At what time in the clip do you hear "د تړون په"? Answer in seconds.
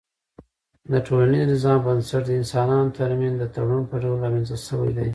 3.39-3.95